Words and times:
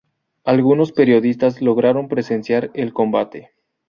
Algunos 0.45 0.91
periodistas 0.93 1.61
lograron 1.61 2.07
presenciar 2.07 2.71
el 2.73 2.91
combate. 2.91 3.51